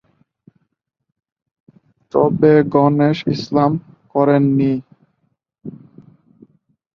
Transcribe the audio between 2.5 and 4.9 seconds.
গণেশ ইসলাম করেননি।